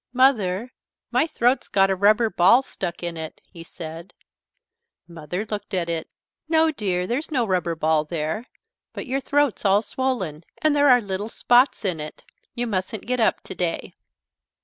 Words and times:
"Mother, 0.13 0.73
my 1.11 1.27
throat's 1.27 1.67
got 1.67 1.91
a 1.91 1.95
rubber 1.95 2.31
ball 2.31 2.63
stuck 2.63 3.03
in 3.03 3.17
it," 3.17 3.39
he 3.45 3.63
said. 3.63 4.15
Mother 5.07 5.45
looked 5.45 5.75
at 5.75 5.89
it. 5.89 6.09
"No, 6.49 6.71
dear, 6.71 7.05
there's 7.05 7.29
no 7.29 7.45
rubber 7.45 7.75
ball 7.75 8.03
there, 8.03 8.47
but 8.93 9.05
your 9.05 9.19
throat's 9.21 9.63
all 9.63 9.83
swollen 9.83 10.43
and 10.59 10.73
there 10.75 10.89
are 10.89 11.01
little 11.01 11.29
spots 11.29 11.85
in 11.85 11.99
it. 11.99 12.23
You 12.55 12.65
mustn't 12.65 13.05
get 13.05 13.19
up 13.19 13.41
today." 13.41 13.93